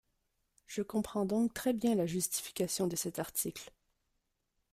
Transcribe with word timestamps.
Je 0.65 0.81
comprends 0.81 1.25
donc 1.25 1.53
très 1.53 1.73
bien 1.73 1.93
la 1.93 2.07
justification 2.07 2.87
de 2.87 2.95
cet 2.95 3.19
article. 3.19 3.71